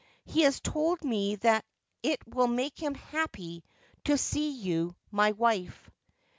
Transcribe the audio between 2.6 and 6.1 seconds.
him happy to see you my wife.'